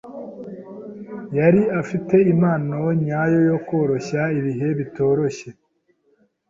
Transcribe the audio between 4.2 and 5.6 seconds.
ibihe bitoroshye.